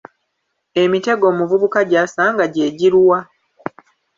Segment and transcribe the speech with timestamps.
[0.83, 3.19] Emitego omuvubuka gy’asanga gye giluwa?